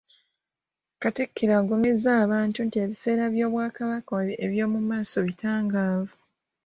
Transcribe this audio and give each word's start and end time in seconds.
Katikkiro 1.01 1.53
agumizza 1.61 2.11
abantu 2.23 2.57
nti 2.65 2.77
ebiseera 2.83 3.25
by'Obwakabaka 3.33 4.13
eby'omumaaso 4.45 5.17
bitangaavu 5.27 6.15